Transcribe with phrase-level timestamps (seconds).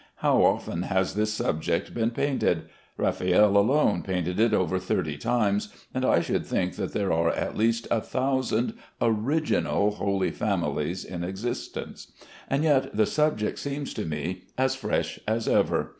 [0.15, 2.63] How often has this subject been painted!
[2.97, 7.55] Raffaelle alone painted it over thirty times, and I should think that there are at
[7.55, 12.11] least a thousand original Holy Families in existence;
[12.49, 15.89] and yet the subject seems to me as fresh as ever.